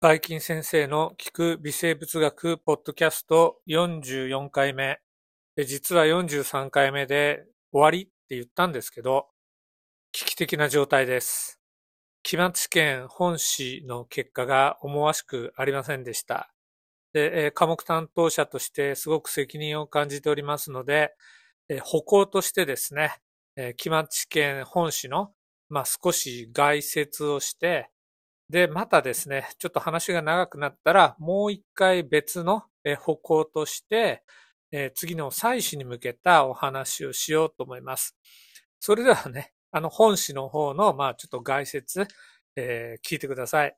[0.00, 5.00] バイキン先生の聞く微生物学ポッドキャスト44回目。
[5.66, 9.26] 実は43回目で終わりって言ったんですけど、
[10.12, 11.58] 危機的な状態です。
[12.22, 16.54] 期末試験本試の結果が思わしくありませんでした。
[17.12, 21.12] で科目担当者としてすごく責任を感じておりますので、
[21.82, 23.16] 歩行としてですね、
[23.76, 25.32] 期末試験本試の、
[25.68, 27.90] まあ、少し概説をして、
[28.50, 32.64] で、またですね、ちょっと話が長くなったら、もう一回別の
[33.00, 34.22] 歩行として、
[34.94, 38.16] 次の祭祀に向けたお話をしようと思います。
[38.80, 42.06] それではね、あの本誌の方の、まあちょっと概説、
[42.56, 43.76] えー、聞いてください。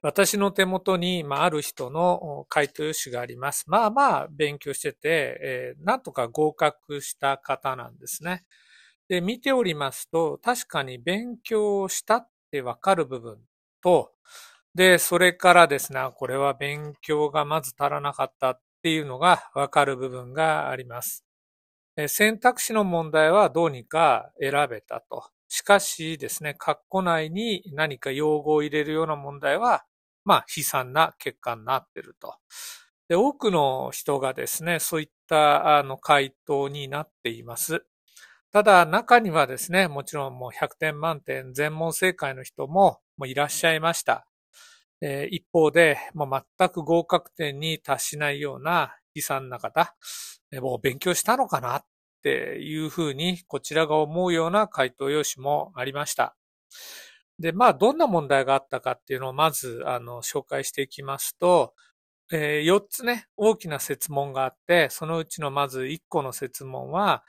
[0.00, 3.64] 私の手元に、まあ、ある人の回答用紙があります。
[3.66, 8.44] まあまあ勉強してて、えー、なんとか合格した方なんですね。
[9.08, 13.38] で、見ておりますと、確かに勉強したってわかる部分
[13.82, 14.12] と、
[14.74, 21.24] で、それからですね、これは勉強がまず足らなかったっていうのがわかる部分があります。
[22.08, 25.24] 選択肢の問題はどうにか選べたと。
[25.48, 29.84] しかしですね、括弧内に何か用語を入れるような問題は、
[30.24, 32.34] まあ、悲惨な結果になっていると。
[33.08, 37.86] で、多くの人がですね、そういったあの回答になっています。
[38.56, 44.26] ただ中にはですね、もちろんもう100点満点全問正解の人もいらっしゃいました。
[45.02, 49.94] えー、一方で、もう全く合格点に達しないような悲惨な方、
[50.62, 51.84] もう勉強したのかなっ
[52.22, 56.34] ていうふうにこちらが思うような回答用紙もありました。
[57.38, 61.74] で、まあ、どんな問題があったかっていうのをまず、あの、紹介していきますと、
[62.32, 67.22] えー、4つね、大きな説問があって、そのうちのまず1個の説問は、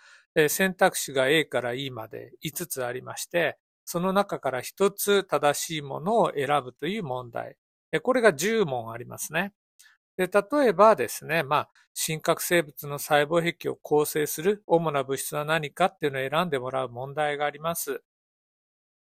[0.50, 7.58] 選択肢が A から E まで5つありまして、その中から1つ正しいものを選ぶという問題。
[8.04, 9.54] これが10問ありますね。
[10.18, 18.02] で例えばですね、まあ、真核生物の細胞壁を構成する主な物質は何かっていうのを選んでもらう問題があります。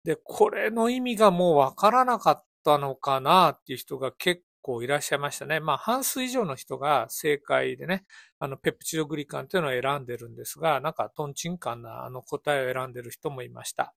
[0.04, 5.60] で、これの意味がもうわからなかったのかなっていう人が結構いらっしゃいましたね。
[5.60, 8.04] まあ、半数以上の人が正解でね、
[8.38, 13.94] あの、ペプチドグリカンというのを選んでるんですが、なんかトンチンカンなあの答えを選んでる人もいました。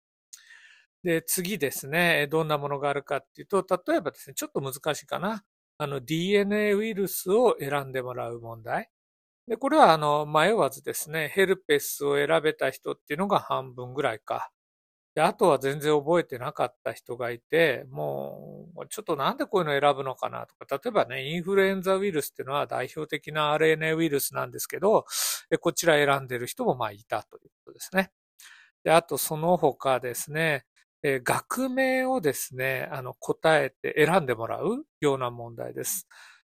[1.03, 5.43] で、次ですね、どんなものがあるかっていうと、例えばですね、ちょっと難しいかな。
[5.77, 8.89] あの、DNA ウイルスを選んでもらう問題。
[9.47, 14.51] で、これはあの、迷わずですね、ヘルペスを選べた人っていうのが半分ぐらいか。
[15.15, 25.05] で、あとは全然覚えてなかった人がいて、もう、ちょっとなんでこういうの選ぶのかなとか、例えばね、インフルエンザウイルスっていうのは代表的な RNA ウイルスなんですけど、
[25.59, 28.11] こちら選んでる人もまあいたということですね。
[28.83, 30.65] で、あとその他ですね、
[31.03, 36.07] え学名をですね、あの、答えて選んでもらうような問題です。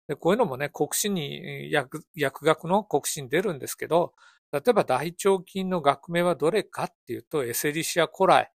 [0.09, 4.15] でこういうのもね、国試に、薬薬学の国試に出るんですけど、
[4.53, 8.51] 例えば大腸菌の学名はどれかっていうと、エセリシアコライ。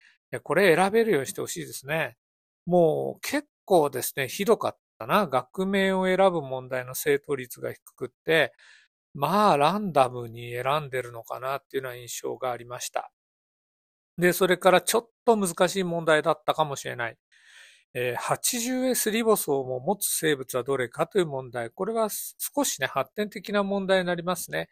[0.43, 2.17] これ選べるようにしてほしいですね。
[2.65, 5.27] もう結構ですね、ひどかったな。
[5.27, 8.53] 学名を選ぶ問題の正答率が低くって、
[9.13, 13.11] まあランダムに選んでるのかなっていうような印象がありました。
[14.17, 17.17] で、それからちょっと難しい問題だったかもしれない。
[17.93, 21.69] 80S リボソームを持つ生物はどれかという問題。
[21.69, 24.67] これは少しね、発展的な問題になりますね。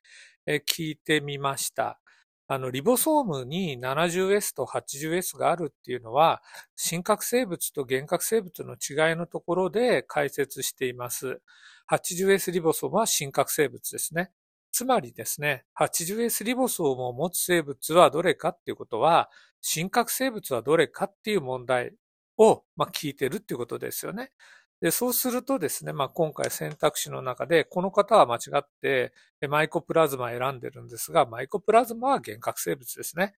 [0.48, 2.00] 聞いてみました。
[2.48, 6.42] あの、リボソームに 70S と 80S があるっていうのは、
[6.76, 11.42] 真核生物と原核生物の違いのところで解説しています。
[11.90, 14.32] 80S リボソームは真核生物ですね。
[14.72, 19.30] つまりですね、80S リボソームを持つ生物はどれかっていうことは、
[19.62, 21.94] 真核生物はどれかっていう問題
[22.38, 24.32] を、まあ、聞いてるっていうことですよね。
[24.82, 29.14] で、そうするとですね、まあ、今回選択肢の中で、この方は間違って、
[29.50, 33.34] マイコプラズマ選んでるんですが、マイコプラズマは原核生物ですね。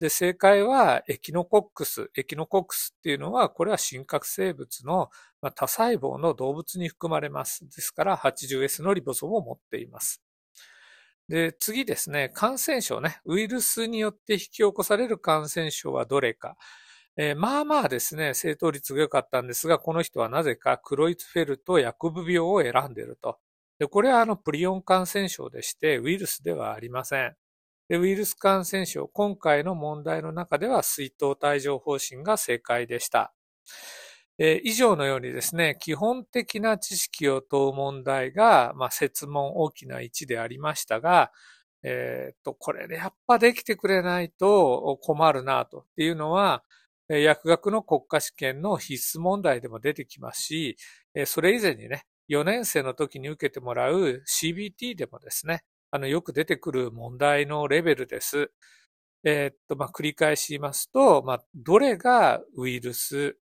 [0.00, 2.10] で、正解はエキノコックス。
[2.16, 5.10] エキノコックスっていうのは、これは真核生物の
[5.54, 7.68] 多細胞の動物に含まれます。
[7.68, 10.22] ですから、80S のリボソームを持っています。
[11.28, 16.56] で、次ですね、感染症ね、ウイルスによって引き起こされる感染症はどれか。
[17.18, 23.38] えー、まあまあですね、正答率が良かったんですが、この人はなぜかクロイツフェルトヤコブ病を選んでいると。
[23.78, 27.34] で、これはあのプリオン感染症でして、ウイルスではありません。
[27.88, 33.32] で、ウイルス感染症、今回の問題の中では水筒帯状方針が正解でした。
[34.38, 41.32] えー、以上のようにですね、基本的な知識を問う問題が、まあ、説問大きな位置でありましたが、
[41.82, 46.62] えー、っと、これでやっぱできてくれないと困るなとっていうのは、
[47.08, 50.76] 薬学の国家試験の必須問題でも出てきますし、
[51.26, 58.50] それ以前にね、4年生の時に受けてもらう CBT でもですね、あの、よく出てくる問題のレベルです。
[59.24, 63.36] えー、っと、まあ、繰り返し言いますと、まあ、どれがウイルス、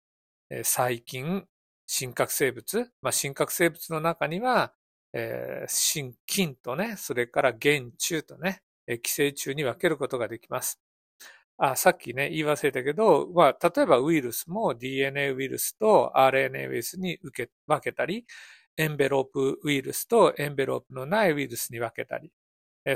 [0.63, 1.47] 細菌、
[1.87, 4.73] 真核生物、まあ、真核生物の中には、
[5.13, 8.63] えー、真菌とね、それから原虫とね、
[9.03, 10.81] 寄生虫に分けることができます。
[11.63, 18.25] あ、さっきね、言い忘れたけど、まあ、例えばウイルスも DNA ウイルスと RNA ウイルスに受け、分けたり、
[18.79, 22.33] エンベロープウイルスとエンベロープのないウイルスに分けたり、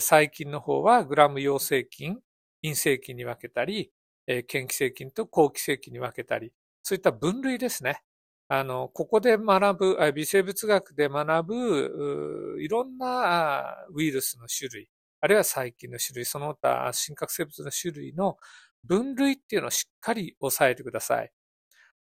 [0.01, 2.19] 細菌の方はグラム陽性菌、
[2.63, 3.93] 陰性菌に分けたり、
[4.27, 6.53] 嫌気性菌と好気性菌に分けたり、
[6.83, 8.03] そういった分類ですね。
[8.49, 14.89] あの、ここで学ぶ、微生物学で学ぶ、いろんなウイルスの種類、
[15.25, 18.37] あるいは細菌の種類、その他、真核生物の種類の
[18.85, 21.32] 分類っていうのをしっかり押さえてください。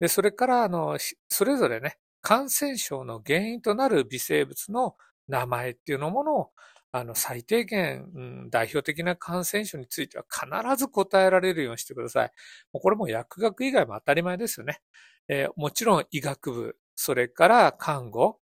[0.00, 0.96] で、それから、あの、
[1.28, 4.96] それぞれね、感染症の原因となる微生物の
[5.28, 6.50] 名前っていうのものを、
[6.92, 12.32] あの、最低限、うん、代表的な感染症については必ず答えられるようにしてください。
[12.72, 14.80] もうこれも薬学以外も当たり前ですよね。
[15.28, 18.39] えー、もちろん医学部、それから看護、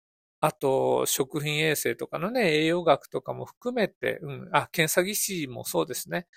[0.46, 6.28] あと、食品衛生とかのね、栄養学とかも含めて、うん、あ、検査技師もそうですね。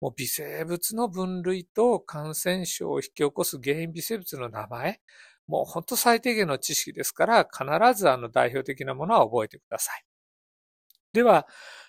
[0.00, 5.00] もう微生物の分類と感染症を引き起こす原因微生物の名前、
[5.48, 7.64] もう本当最低限の知識ですから、必
[7.98, 10.04] ずあの代表的なものは覚えてください。
[11.12, 11.48] では、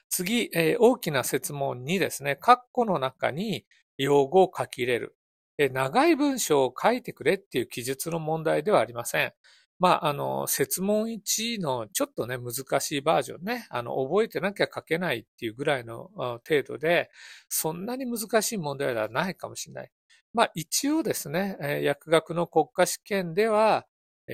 [0.10, 5.16] 次、えー、大きな説問にですね、括弧の中に用語を書き入れる。
[5.60, 9.34] 長い文章を書いてくれっていう記述の問題ではありません。
[9.80, 17.12] まあ、あの、説問1のちょっとね、難しいバージョンね、あの、覚えてなきゃ書けないっていうぐらいの程度で、
[17.48, 19.92] そんなに難しい問題ではないかもしれない。
[20.34, 23.86] まあ、一応ですね、薬学の国家試験では、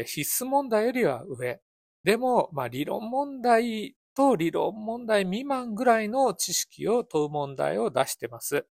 [0.05, 1.59] 必須問題よりは上。
[2.03, 8.65] でも、まあ、理論問題と理論問題未満ぐらいの知識を問う問題を出してます。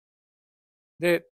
[0.99, 1.27] で、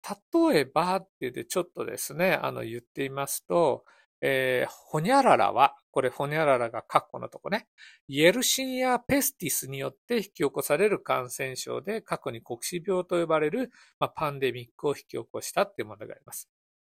[0.51, 3.83] 例えばって言ってちょっとですね、あの言っていますと、
[4.21, 7.67] えー、ホニャララは、これホニャララがカッコのとこね、
[8.07, 16.49] イエルシニア・ペスティスによって引き起こされる感染症で過去に黒死病と呼ばれる、まあ、パンデミックを引き起こしたっていうものがあります。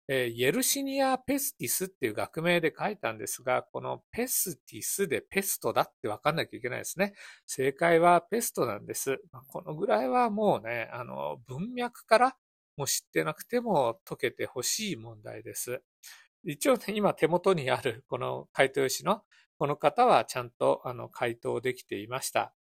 [0.09, 7.15] えー、イエルシニア・ペスティスっていう学名で書いたんですが、このペスティスでペストだって分かんなきゃいけないですね。
[7.47, 9.21] 正解はペストなんです。
[9.31, 12.37] まあ、このぐらいはもうね、あの、文脈から
[12.77, 15.83] も知ってなくても解けてほしい問題です。
[16.45, 19.23] 一応ね、今手元にあるこの回答用紙の
[19.59, 22.53] この方はちゃんとあの回答できていました。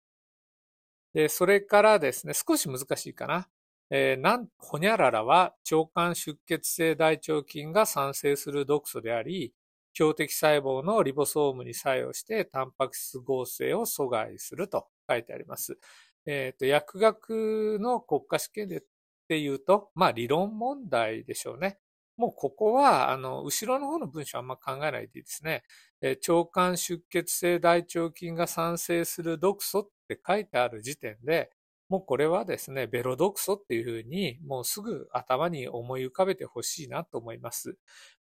[1.13, 3.49] で、それからですね、少し難しいかな。
[3.89, 9.53] えー、なん、ほにゃららは腸管出血性大腸菌が産生する毒素であり、
[9.93, 15.77] 標的細胞のリボソームに作用してタンパク質合成を阻害すると書いてあります。
[16.25, 18.81] えっ、ー、と、薬学の国家試験でっ
[19.27, 21.79] ていうと、まあ理論問題でしょうね。
[22.21, 25.63] もうここは、あの、後ろの方の文章あんま考えないでいいですね。
[26.01, 31.50] え腸管出血性大腸菌が産生する毒素って書いてある時点で、
[31.89, 37.69] もうこれはですね、ベロ毒素っていうふうに、もうすぐ頭に思い浮かべてほしいなと思います。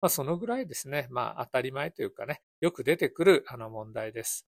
[0.01, 4.48] まあ、そのぐらいですね、まあ、当たり前というかね、よく出てくるあの問題です。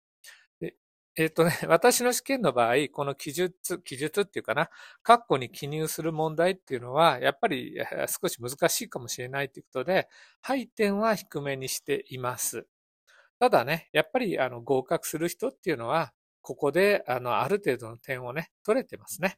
[1.15, 4.69] えっ、とね、 私の試験の場合、この記述、記述っていうかな、
[5.03, 7.77] 括弧に記入する問題っていうのは、やっぱり
[8.07, 10.09] 少し難しいかもしれないということで、
[10.41, 12.67] 配点は低めにしています。
[13.39, 19.37] ただね、やっぱりあの合格する人っていうのは、ここであのある程度の点をね、取れてますね。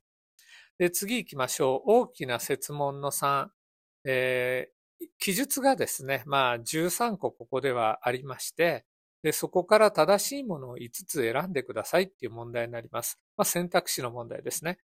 [0.77, 1.91] で、次行きましょう。
[1.91, 3.49] 大きな設問の3。
[4.05, 8.85] えー、記述がですね、まあ13個ここではありまして、
[9.25, 13.19] で、そこから正しいものを5つ選んでくださいっていう問題になります。
[13.35, 14.77] まあ、選択肢の問題ですね。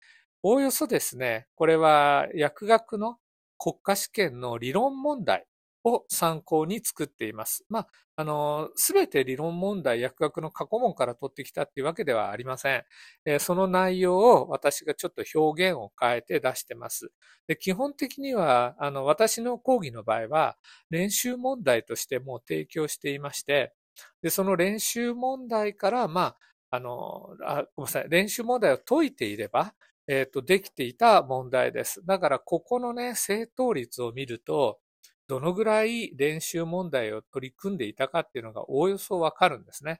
[0.43, 3.17] おおよそですね、これは薬学の
[3.57, 5.45] 国家試験の理論問題
[5.83, 7.65] を参考に作っています。
[7.67, 12.83] まあ、あの、すべて理論問題、薬学の過去問から取ってきたっていうわけではありません。
[13.25, 17.11] えー、その内容を私がちょっと表現を変えて出してます。
[17.47, 20.57] で基本的には、あの、私の講義の場合は、
[20.89, 23.73] 練習問題としても提供していまして、
[24.21, 26.37] で、その練習問題から、まあ、
[26.71, 29.73] あの、あごめんなさい、練習問題を解いていれば、
[30.07, 32.05] えっ、ー、と、できていた問題です。
[32.05, 34.79] だから、ここのね、正答率を見ると、
[35.27, 39.99] どのぐらい練習問題を取り組んでいたかっていうのがおおよそわかるんですね。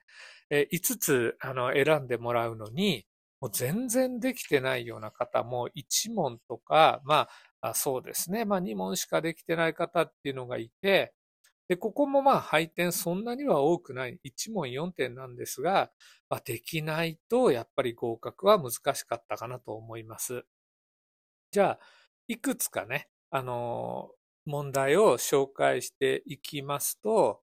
[0.50, 3.06] えー、5つ、あの、選んでもらうのに、
[3.40, 7.30] もう全然できてないような方も1問とか、ま
[7.62, 8.46] あそうですね。
[8.46, 11.14] まあ2問しかできてない方っていうのがいて、
[11.70, 14.20] で、ここもまあ配点そんなには多くない。
[14.26, 15.92] 1問4点なんですが、
[16.28, 20.44] まあ、できないとやっぱり合格は難しかったかなと思います。
[21.52, 21.80] じゃあ、
[22.28, 27.42] いくつかね、あのー、問題を紹介していきますと、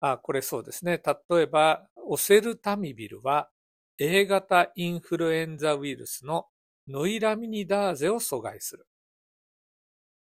[0.00, 1.00] あ、これそうですね。
[1.30, 3.50] 例えば、オセルタミビルは
[3.98, 6.46] A 型インフルエンザウイルスの
[6.88, 8.86] ノイラミニダーゼを阻害する。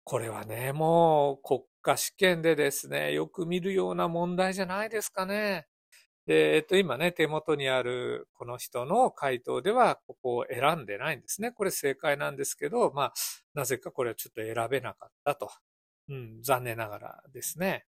[0.04, 5.67] これはね、もう国家試験でですね、よく見るような問題じゃないですかね。
[6.27, 11.51] で、えっと、今ね、手元にあるこの人の回答では、ここを選んでないんですね。
[11.51, 13.13] これ正解なんですけど、まあ、
[13.55, 15.51] なぜかこれはちょっと選べなかったと。
[16.09, 17.87] うん、残念ながらですね。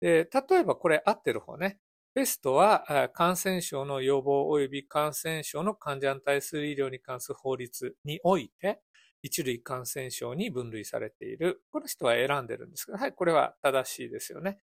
[0.00, 1.78] で、例えばこれ合ってる方ね。
[2.14, 8.82] ペストは感染症の予防及び感染症の患者に対する医療に関する法律において、
[9.22, 11.62] 一類感染症に分類されている。
[11.70, 14.58] この人は選んでるんですけど、はい、これは正しいですよね。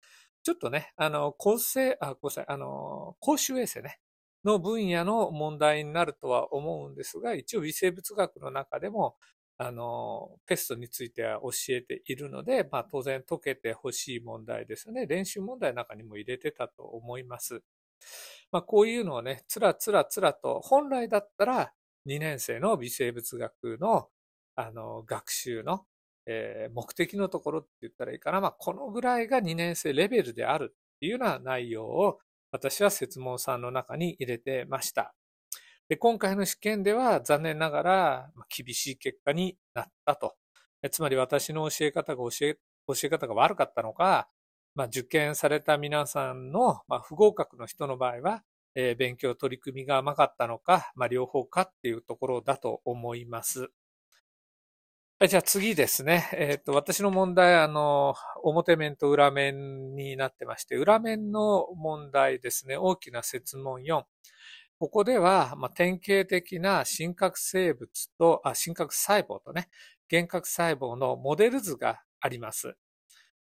[0.43, 3.99] ちょっとね、あの、公正、あ、ごめんなさい、あの、公衆衛生ね、
[4.43, 9.15] の分野の問題になるとは思うんですが、一応微生物学の中でも、
[9.57, 15.07] あの、ペストについては教えているので、まあ当然解けてほしい問題ですよね。
[15.07, 17.61] 練習問題の中にも入れてたと思います。
[18.51, 21.73] まあこういうのをね、つらつらつらと、本来だったら
[22.05, 24.09] 2年生の微生物学の
[24.57, 25.85] あの、学習の、
[26.25, 28.41] えー、目的のところって言ったらいいかな。
[28.41, 32.19] まあ、このぐらいが2年生レベルであるっていうような内容を
[32.51, 35.13] 私は説問さんの中に入れてました。
[35.89, 40.35] で、今回の試験では残念ながら厳しい結果になったと。
[40.91, 44.27] つまり私の教え方が教え、教え方が悪かったのか、
[44.73, 48.43] まあ、受験された皆さんの、まあ、不合格の人の場合は、
[48.75, 53.69] えー、勉強取り組みが甘かったのか、まあ、両方かっていうところだと思います。
[55.25, 56.29] じゃあ次ですね。
[56.33, 62.77] えっ、ー、と、私の問題、あの、表面と裏面になってまして、裏面の問題ですね。
[62.77, 64.03] 大きな説問4。
[64.77, 69.69] ここでは、まあ、典型的な真核生物と、あ、真核細胞とね、
[70.11, 72.75] 幻核細胞のモデル図があります。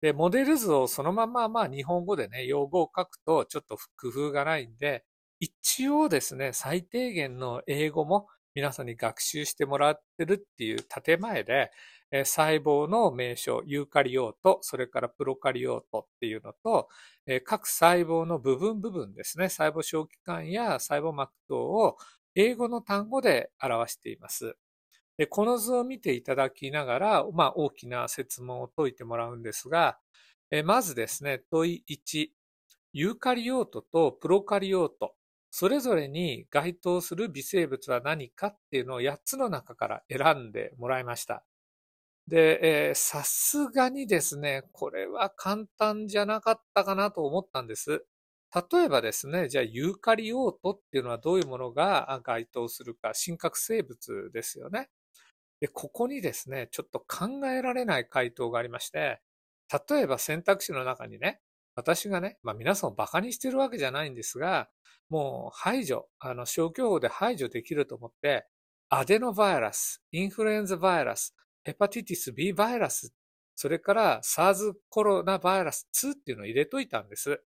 [0.01, 5.03] で、モデル図をそのまま、まあ、日本語でね、用語を書くとちょっと工夫がないんで、
[5.41, 8.27] 一応ですね、最低限の英語も
[8.57, 11.69] 皆さんに学習してもらってるっていう建前で、
[12.09, 16.89] え細胞の名称、ユーカリオート、それからプロカリオートっていうのと、
[17.27, 21.97] え各細胞の部分部分ですね、細胞小器官や細胞膜等を
[22.33, 24.55] 英語の単語で表しています。
[25.17, 29.99] でこの図を見ていただきながら、まあ、大きな説問を解いてもらうんですが、
[30.49, 32.29] えまずですね、問い1、
[32.93, 35.13] ユーカリオートとプロカリオート、
[35.59, 41.43] それぞれに該当する微生物は何かっていうのを8つの中から選んでもらいました。
[42.27, 48.05] で、さすがにですね、これは簡単じゃなかったかなと思ったんです。
[48.71, 54.91] 例えばですね、じゃあユーカリオートっていうのはどういうものが該当するか、真核生物ですよね。
[55.59, 59.21] で、ここにですね、ちょっと考えられない回答がありまして、
[59.89, 61.41] 例えば選択肢の中にね、
[61.77, 64.67] 私がね、まあ皆さんを馬鹿にしてるわけじゃないんですが、
[65.09, 68.47] もう排除、あの消去法で排除できると思って、
[68.89, 73.13] アデノバイラス、インフルエンザバイラス、ヘパティティス B バイラス、
[73.55, 77.41] それから SARS コロナバイラス2っていうのを入れといたんです。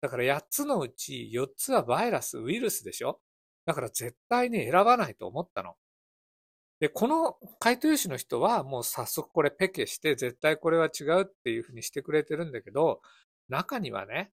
[0.00, 3.20] だから8つのうち4つはバイラス、ウイルスでしょ？
[3.64, 5.74] だから絶対に選ばないと思ったの。
[6.80, 13.00] で、この回答用紙の人はもう早速これペケして絶対これは違うっていうふうにしてくれてるんだけど、
[13.52, 14.32] 中にはね、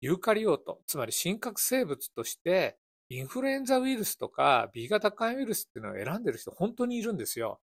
[0.00, 2.78] ユーカリオート、つまり真核生物として、
[3.10, 7.60] インフルエンザウイルスとか B 型肝炎ウイルスっていうのを選んでる人本当にいるんですよ。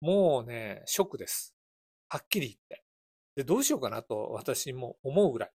[0.00, 1.54] もうね、ショックです。
[2.08, 2.82] はっきり言って。
[3.36, 5.50] で、どうしようかなと私も思うぐらい。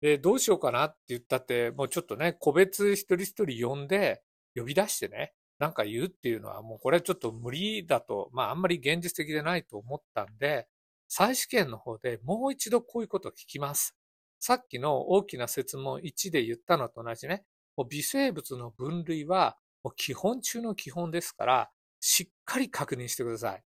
[0.00, 4.22] で、どうしようかなって言ったって、もうちょっとね、個別一人一人呼んで、
[4.56, 10.66] 呼び出してね、なんか言うっていうのはもうこれはちょっと無理だと、まああんまり現実的でないと思ったんで、
[11.12, 13.96] 再試験の方でもう一度こういうことを聞きます。
[14.38, 17.44] さっきの大きな説問1で言ったのと同じね、
[17.90, 19.56] 微生物の分類は
[19.96, 23.62] 基本中の基本ですから、しっかり確認してください。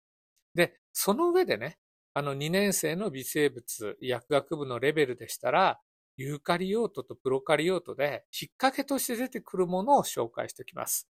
[0.55, 1.79] で、その上でね、
[2.13, 5.79] あの2年生の微生物薬学部のレベルでしたら、
[6.17, 11.09] ユーカリオートとプロカリオートで引っ掛けとして出てくるものを紹介しておきます。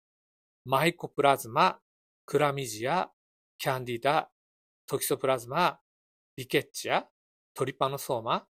[0.66, 1.78] マイコプラズマ、
[2.26, 3.12] クラミジア、
[3.60, 4.32] キャンディダ、
[4.88, 5.80] トキソプラズマ、
[6.38, 7.06] リケッチア、
[7.54, 8.46] トリパノソーマ、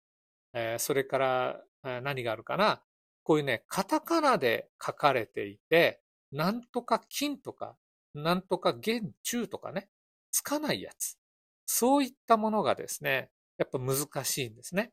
[0.54, 1.62] えー、それから、
[2.02, 2.82] 何があるかな。
[3.24, 7.76] こういうね、カタカナで書かれていて、なんとか金とか、
[8.14, 9.90] なんとか元中とかね、
[10.32, 11.18] つかないやつ。
[11.66, 14.92] そういったものがですね、やっぱ難しいんですね。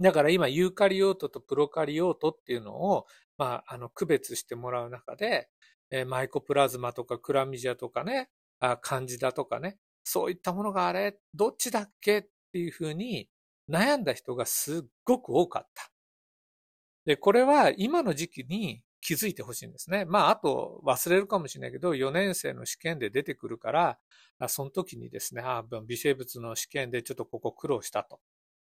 [0.00, 5.48] だから今、ユーカリオートとプロカリオートっていうのを、まあ、あの、区別してもらう中で、
[5.90, 8.30] えー、マイコプラズマとかクラミジアとかね、
[8.60, 9.78] あ漢字だとかね、
[10.10, 13.28] そういったものがあれ、どっちだっけっていうふうに
[13.70, 15.90] 悩んだ人がすっごく多かった。
[17.04, 20.04] で、これは今の時期に気づいてほしいんですね。
[20.04, 23.98] まあ、あと忘れるかもしれないけど、4年生の試験で出てくるから、
[24.48, 28.18] その時にですね、あ微生物の試験でちょっとここ苦労したと。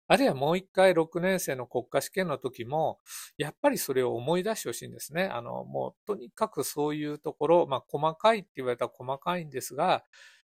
[0.09, 3.01] あるいはもう一回6年生の国家試験の時も、
[3.39, 5.25] やっぱりそれを思い出してほしいんですね。
[5.25, 10.05] あの、もうとにかくそういうところ、まあ細かいって言われたら細かいんですが、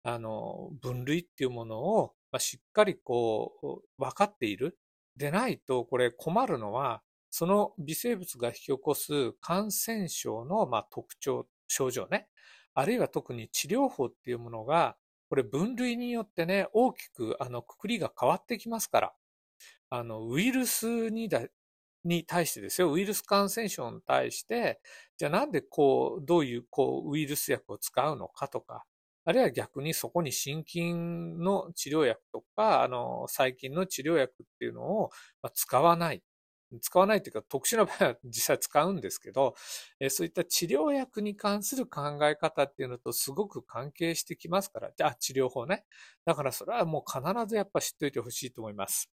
[0.04, 4.78] あの、分類っていうものを、まあ、しっかりこう、分かっている。
[5.18, 12.28] でないと、これ困るのは、その微生物が引き起こす感染症の、まあ、特徴、症状ね。
[12.74, 14.98] あるいは特に治療法っていうものが、
[15.30, 19.14] これ分類によってね、大きくあの、くくりが変わってきますから。
[19.90, 21.42] あの、ウイルスにだ、
[22.06, 24.82] に対してですよ、ウイルス感染症に対して、
[25.18, 28.86] じゃあなんでこう、どういうこう、ウイルス薬を使うのかとか、
[29.30, 35.12] あるいは逆にそこに心筋の治療薬とか、あの、細菌の治療薬っていうのを
[35.54, 36.24] 使わない。
[36.82, 39.54] 使わないというか、特殊な場合は実際使うんですけど、
[40.00, 45.86] えそういった治療薬に関する考え方っていうのとすごく関係してきますから、あ、治療法ね。
[46.26, 49.12] だからそれはもう必ずやっぱ知っておいてほしいと思います。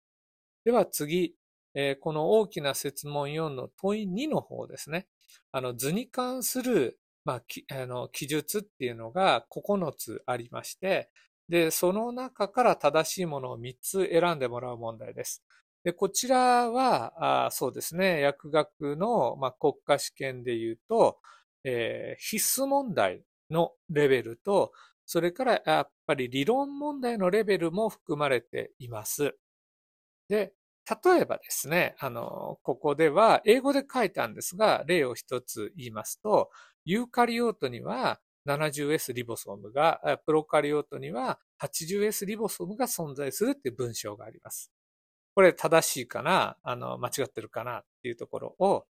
[0.65, 1.36] では次、
[1.74, 5.08] えこの大きな説問4の問い2の方ですね。
[5.51, 11.10] あの図に関する、まあ、きあの記述っていうのが9つありまして、
[11.50, 15.44] で、その中から正しいものを3つ選んでもらう問題です。
[15.84, 21.20] で、こちらは、あそうですね、薬学の、まあ、国家試験で言うと、
[21.63, 24.72] えー、必須問題のレベルと、
[25.06, 29.36] それからやっぱり理論問題のレベルも含まれています。
[30.30, 30.54] で、
[31.06, 36.50] 例えばですね、あの、ここでは英語で書いたんですが、例を一つ言いますと、
[36.86, 44.72] ユーカリオートには 70S リボソームが、プロカリオートには 80S リボソームが存在するっていう文章があります。
[45.34, 48.86] これ正しいかなあの、間違ってるかなっていうところを、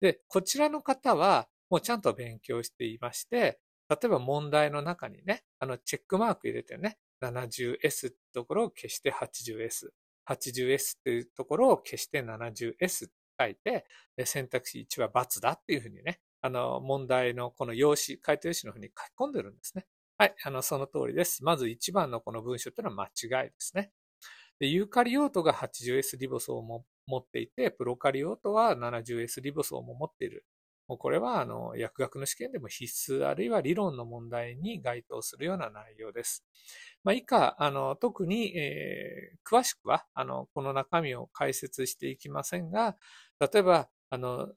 [0.00, 9.90] で、こちらの方はもうちゃんと勉強していまして、例えば問題の中にね、あの、チェックマーク入れてね、70S ってところを消して 80S、
[10.28, 13.86] 80S っていうところを消して 70S って書いて、
[14.24, 19.86] 選択肢1は×だっていうふうにね、あの、問題のこの用紙、回答用紙のふうに書き込んでるんですね。
[20.18, 21.44] はい、あの、その通りです。
[21.44, 23.92] まず1番のこの文章っていうのは間違いですね。
[24.58, 30.44] で、ユーカリオートが 80S リボソームを持っていて、プロカリオートは 70S リボソームを持っている。
[30.88, 36.44] もうこれは、あの、薬学の試験でも必須、あるいは理論の問題に該当するような内容です。
[37.04, 42.96] まあ、以下、あの、特に、えー、詳しくは、あの、この中身を解説していきませんが、
[43.40, 44.52] 例えば、あの、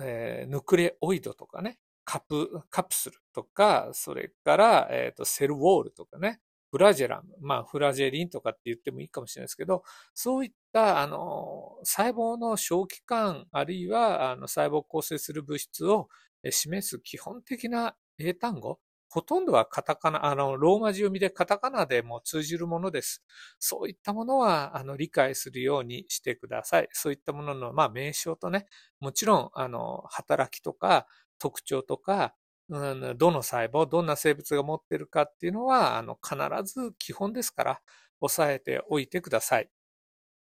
[0.00, 9.82] えー、ヌクレオイドとかね、カプ、カプスルとか、それから、えっ、ー、と、セルウォールとかね、フラジェラム、まあ、フラジェリンとかって言ってもいいかもしれないですけど、
[10.14, 16.08] そういった、あの、細胞の小器官、あるいは、あの、細胞を構成する物質を
[16.48, 18.78] 示す基本的な英単語、
[19.10, 23.24] ほとんどはカタカナ、あの、ローマ字読みでカタカナでも通じるものです。
[23.58, 26.88] そういったものは、あの、理解するようにしてください。
[26.92, 28.66] そういったものの、まあ、名称とね、
[29.00, 31.06] もちろん、あの、働きとか、
[31.38, 32.34] 特徴とか、
[32.68, 36.36] うん、どの細胞、どんな生物が持ってるかっていうのは、あの、必
[36.72, 37.80] ず基本ですから、
[38.20, 39.70] 押さえておいてください。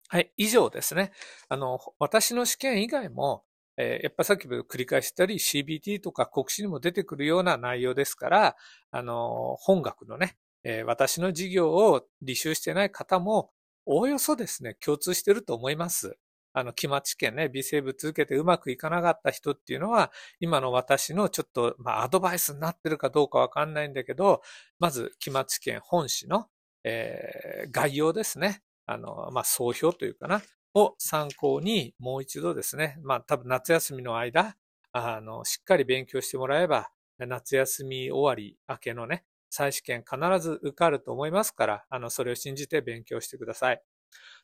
[0.09, 1.11] はい、以上ですね。
[1.49, 3.43] あの、私の試験以外も、
[3.77, 8.55] えー、やっぱさっきも繰り返したり、CBT とか国試にも出てくるような内容ですから、
[8.91, 13.51] あの、本学のね、えー、私の授業を履修してない方も、
[13.85, 16.17] おおよそですね、共通してると思います。
[16.53, 24.41] あの、期末試験ね、微生物受けてうまくいかなかった人っていうのは、今の私のちょっと、まあ、アドバイスになってるかどうかわかんないんだけど、
[24.79, 26.47] まず、期末試験本誌の、
[26.83, 28.63] えー、概要ですね。
[28.87, 30.41] あの、まあ、総評というかな、
[30.77, 34.55] を参考に、もう一度ですね、まあ、多分夏休みの間、
[34.91, 43.81] あの、しっかり勉強してもらえば、夏休み終わり明けのね、再試験必ず受かると思いますから、あの、それを信じて勉強してください。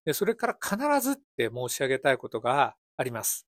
[0.06, 3.48] で、それから必ずって申し上げたいことがあります。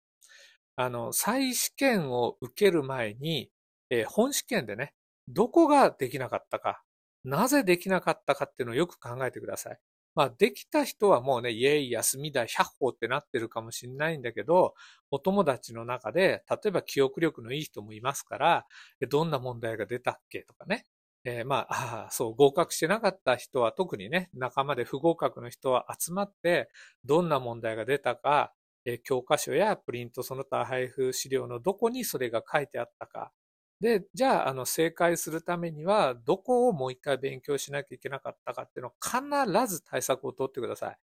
[0.77, 3.51] あの、再試験を受ける前に、
[3.89, 4.93] えー、本試験でね、
[5.27, 6.81] どこができなかったか、
[7.25, 9.79] なぜできなかったかっていうのをよく考えてください。
[10.19, 14.73] まあ、できた人はもうね、イエイ休みだ、100歩ってなってるかもしれないんだけど、
[15.11, 18.65] お友達の中で、例えば記憶力のいい人もいますから、
[19.09, 20.83] どんな問題が出たっけとかね、
[21.23, 26.69] えー、まあ、あそう、合格してなかった人は特にね、仲間で不合格の人は集まって、
[27.05, 28.51] どんな問題が出たか、
[28.83, 33.31] えー、教科書やプリントその他配布資料のどこにそれが書いてあったか。
[33.81, 40.97] で、じゃあ、あの、正解するためには、どこをもう一回勉強しなきゃいけなかったかっていうのを必ず対策を取ってください。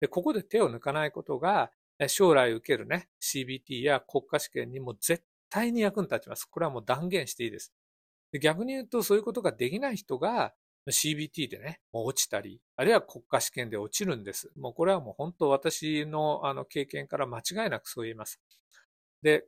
[0.00, 1.72] で、ここで手を抜かないことが、
[2.08, 6.46] 将来受けるね、CBT や国家試験にも絶対に役に立ちます。
[6.46, 7.72] これはもう断言していいです。
[8.32, 10.54] で逆に言うと、そういうことができない人が
[10.88, 14.50] CBT でね、もう落ちたり、あるいは国家試験で落ちるんです。
[14.56, 18.40] もうこれはもう本当私のあの経験から間違いなくそう言います。
[19.22, 19.46] で、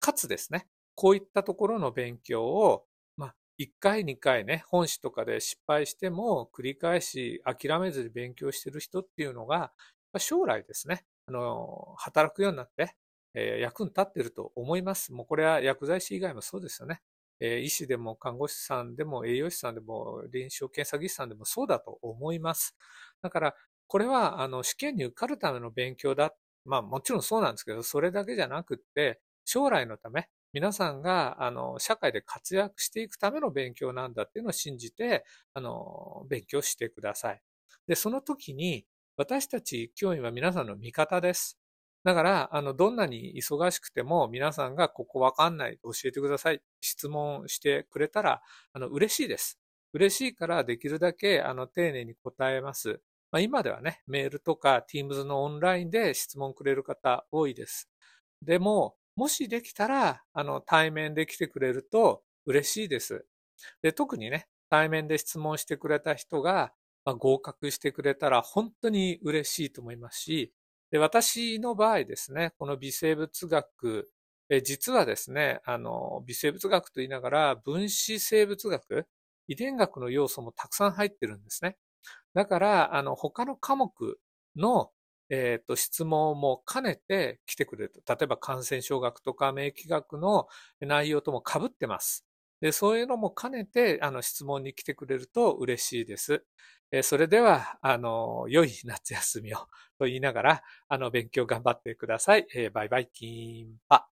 [0.00, 2.84] かつですね、こういったところの勉強を、
[3.16, 9.72] まあ、1回2回ね、本誌とかで失敗しても繰り返し諦めずに勉強してる人っていうのが、
[10.18, 12.94] 将来ですね、あの、働くようになって、
[13.34, 15.12] えー、役に立ってると思います。
[15.12, 17.02] もうこれは薬剤師以外もそうですよね。
[17.40, 22.76] えー、医師でも看護師さんでも栄養士さんでも臨床検査技師さんでもそうだと思います。
[23.22, 23.54] だから、
[23.86, 26.34] これはあの試験に受かるための勉強だ。
[26.64, 37.42] まあもちろんそうなんですけど、それだけじゃなくって、将来のため、皆さんがあの社会で活躍していくための勉強なんだっていうのを信じて、あの勉強してください。
[37.88, 38.86] で、その時に
[39.16, 41.58] 私たち教員は皆さんの味方です。
[42.04, 48.42] だから、あの、どんなに忙しくても、皆さんがここわかんない、教えてください、質問してくれたら、
[48.74, 49.58] あの、嬉しいです。
[49.94, 53.00] 嬉しいからできるだけ、あの、丁寧に答えます。
[53.32, 57.88] まあ、今ではね、メールとか Teams のオンラインで質問くれる方多いです。
[58.42, 63.24] でも、もしできたら、あの、対面で来てくれると嬉しいです。
[63.82, 66.72] で、特にね、対面で質問してくれた人が、
[67.04, 70.52] まあ、合格してくれたら本当に嬉しいと思いますし、
[70.90, 74.10] で、私の場合ですね、この微生物学、
[74.50, 79.06] え実はですね、あの、微生物学と言いながら、分子生物学、
[79.48, 81.76] 遺伝学の要素もたくさん入ってるんですね。
[82.34, 84.18] だから、あの、他の科目
[84.56, 84.90] の、
[85.30, 88.14] えっ、ー、と、質問も兼ねて来てくれると。
[88.14, 90.48] 例えば感染症学とか免疫学の
[90.80, 92.24] 内容とも被ってます。
[92.60, 96.44] で、そういうのも兼ねて、あの、質問に来てくれると嬉しいです。
[96.92, 99.58] えそれでは、あの、良い夏休みを
[99.98, 102.46] と言いながら、あの、勉強頑張ってください。
[102.54, 104.13] えバイバイキンパ。